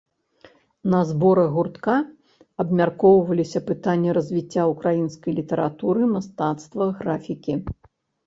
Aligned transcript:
На 0.93 0.99
зборах 1.09 1.49
гуртка 1.57 1.97
абмяркоўваліся 2.63 3.59
пытанні 3.69 4.15
развіцця 4.19 4.63
ўкраінскай 4.73 5.31
літаратуры, 5.41 6.01
мастацтва, 6.15 6.83
графікі. 7.03 7.53